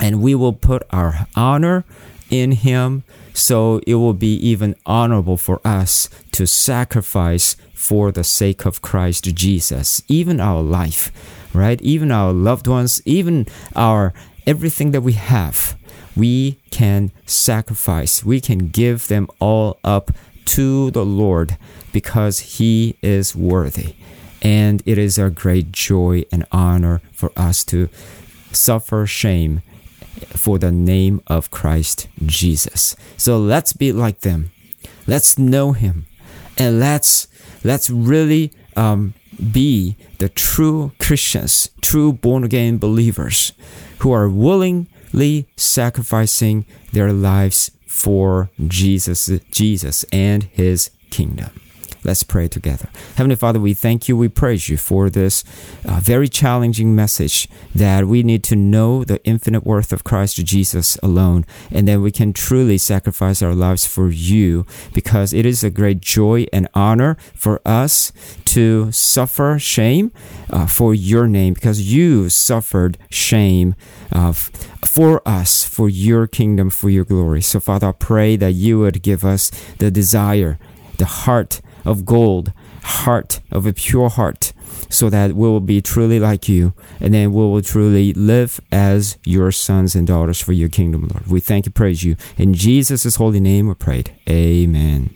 and 0.00 0.20
we 0.20 0.34
will 0.34 0.52
put 0.52 0.82
our 0.90 1.26
honor 1.36 1.84
in 2.30 2.52
Him. 2.52 3.04
So 3.32 3.80
it 3.86 3.96
will 3.96 4.14
be 4.14 4.34
even 4.36 4.76
honorable 4.86 5.36
for 5.36 5.60
us 5.64 6.08
to 6.32 6.46
sacrifice 6.46 7.56
for 7.74 8.12
the 8.12 8.24
sake 8.24 8.64
of 8.64 8.82
Christ 8.82 9.34
Jesus, 9.34 10.02
even 10.08 10.40
our 10.40 10.62
life, 10.62 11.10
right? 11.52 11.80
Even 11.82 12.10
our 12.10 12.32
loved 12.32 12.66
ones, 12.66 13.02
even 13.04 13.46
our 13.74 14.12
everything 14.46 14.90
that 14.92 15.00
we 15.00 15.14
have 15.14 15.76
we 16.16 16.58
can 16.70 17.10
sacrifice, 17.26 18.24
we 18.24 18.40
can 18.40 18.68
give 18.68 19.08
them 19.08 19.28
all 19.40 19.78
up 19.82 20.12
to 20.44 20.90
the 20.90 21.04
Lord 21.04 21.56
because 21.92 22.58
He 22.58 22.96
is 23.02 23.34
worthy. 23.34 23.96
And 24.42 24.82
it 24.84 24.98
is 24.98 25.18
a 25.18 25.30
great 25.30 25.72
joy 25.72 26.24
and 26.30 26.44
honor 26.52 27.00
for 27.12 27.32
us 27.36 27.64
to 27.64 27.88
suffer 28.52 29.06
shame 29.06 29.62
for 30.28 30.58
the 30.58 30.72
name 30.72 31.22
of 31.26 31.50
Christ 31.50 32.08
Jesus. 32.24 32.96
So 33.16 33.38
let's 33.38 33.72
be 33.72 33.92
like 33.92 34.20
them. 34.20 34.50
Let's 35.06 35.38
know 35.38 35.72
Him, 35.72 36.06
and 36.56 36.80
let's 36.80 37.28
let's 37.62 37.90
really 37.90 38.52
um, 38.76 39.14
be 39.52 39.96
the 40.18 40.28
true 40.28 40.92
Christians, 40.98 41.70
true 41.82 42.12
born 42.12 42.44
again 42.44 42.78
believers 42.78 43.52
who 43.98 44.12
are 44.12 44.28
willingly 44.28 45.46
sacrificing 45.56 46.64
their 46.92 47.12
lives 47.12 47.70
for 47.86 48.50
Jesus, 48.66 49.30
Jesus 49.50 50.04
and 50.12 50.44
his 50.44 50.90
kingdom. 51.10 51.50
Let's 52.04 52.22
pray 52.22 52.48
together. 52.48 52.90
Heavenly 53.16 53.36
Father, 53.36 53.58
we 53.58 53.72
thank 53.72 54.08
you, 54.08 54.16
we 54.16 54.28
praise 54.28 54.68
you 54.68 54.76
for 54.76 55.08
this 55.08 55.42
uh, 55.86 56.00
very 56.00 56.28
challenging 56.28 56.94
message 56.94 57.48
that 57.74 58.06
we 58.06 58.22
need 58.22 58.44
to 58.44 58.56
know 58.56 59.04
the 59.04 59.24
infinite 59.24 59.64
worth 59.64 59.90
of 59.90 60.04
Christ 60.04 60.36
Jesus 60.44 60.98
alone, 61.02 61.46
and 61.70 61.88
that 61.88 62.00
we 62.00 62.12
can 62.12 62.34
truly 62.34 62.76
sacrifice 62.76 63.40
our 63.40 63.54
lives 63.54 63.86
for 63.86 64.10
you 64.10 64.66
because 64.92 65.32
it 65.32 65.46
is 65.46 65.64
a 65.64 65.70
great 65.70 66.00
joy 66.00 66.46
and 66.52 66.68
honor 66.74 67.16
for 67.34 67.62
us 67.64 68.12
to 68.44 68.92
suffer 68.92 69.58
shame 69.58 70.12
uh, 70.50 70.66
for 70.66 70.94
your 70.94 71.26
name 71.26 71.54
because 71.54 71.80
you 71.92 72.28
suffered 72.28 72.98
shame 73.08 73.74
uh, 74.12 74.32
for 74.32 75.26
us, 75.26 75.64
for 75.64 75.88
your 75.88 76.26
kingdom, 76.26 76.68
for 76.68 76.90
your 76.90 77.04
glory. 77.04 77.40
So, 77.40 77.60
Father, 77.60 77.88
I 77.88 77.92
pray 77.92 78.36
that 78.36 78.52
you 78.52 78.78
would 78.80 79.02
give 79.02 79.24
us 79.24 79.50
the 79.78 79.90
desire, 79.90 80.58
the 80.98 81.06
heart, 81.06 81.60
of 81.84 82.04
gold, 82.04 82.52
heart 82.82 83.40
of 83.50 83.66
a 83.66 83.72
pure 83.72 84.08
heart, 84.08 84.52
so 84.88 85.10
that 85.10 85.32
we 85.32 85.48
will 85.48 85.60
be 85.60 85.80
truly 85.80 86.20
like 86.20 86.48
you, 86.48 86.74
and 87.00 87.14
then 87.14 87.32
we 87.32 87.42
will 87.42 87.62
truly 87.62 88.12
live 88.12 88.60
as 88.70 89.18
your 89.24 89.50
sons 89.52 89.94
and 89.94 90.06
daughters 90.06 90.40
for 90.40 90.52
your 90.52 90.68
kingdom, 90.68 91.08
Lord. 91.08 91.26
We 91.26 91.40
thank 91.40 91.66
you, 91.66 91.72
praise 91.72 92.04
you. 92.04 92.16
In 92.36 92.54
Jesus' 92.54 93.16
holy 93.16 93.40
name 93.40 93.68
we 93.68 93.74
prayed. 93.74 94.14
Amen. 94.28 95.14